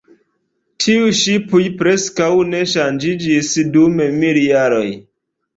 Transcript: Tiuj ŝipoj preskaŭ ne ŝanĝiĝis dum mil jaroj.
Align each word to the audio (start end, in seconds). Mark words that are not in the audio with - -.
Tiuj 0.85 1.11
ŝipoj 1.19 1.61
preskaŭ 1.81 2.29
ne 2.53 2.63
ŝanĝiĝis 2.73 3.53
dum 3.77 4.03
mil 4.25 4.41
jaroj. 4.49 4.87